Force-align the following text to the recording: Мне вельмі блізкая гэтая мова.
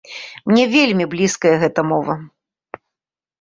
Мне 0.51 0.63
вельмі 0.75 1.05
блізкая 1.11 1.51
гэтая 1.65 1.85
мова. 1.91 2.17